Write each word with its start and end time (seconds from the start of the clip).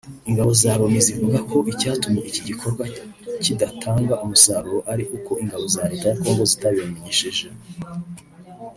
Ingabo 0.29 0.51
za 0.61 0.71
Loni 0.79 0.99
zivuga 1.07 1.37
ko 1.49 1.57
icyatumye 1.71 2.21
iki 2.29 2.41
gikorwa 2.49 2.83
kidatanga 3.43 4.13
umusaruro 4.23 4.79
ari 4.91 5.03
uko 5.17 5.31
ingabo 5.43 5.63
za 5.73 5.83
Leta 5.89 6.05
ya 6.09 6.17
Congo 6.21 6.43
zitabibamenyesheje 6.51 7.45